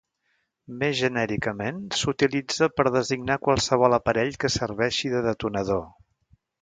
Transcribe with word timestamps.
Més 0.83 0.95
genèricament 0.99 1.77
s'utilitza 1.99 2.69
per 2.79 2.85
a 2.87 2.93
designar 2.97 3.37
a 3.41 3.43
qualsevol 3.49 3.97
aparell 3.99 4.41
que 4.45 4.55
serveixi 4.55 5.13
de 5.17 5.21
detonador. 5.29 5.85